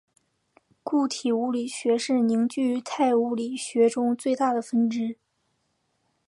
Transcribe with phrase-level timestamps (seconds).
[0.81, 5.15] 固体物理学是凝聚态物理学中最大的分支。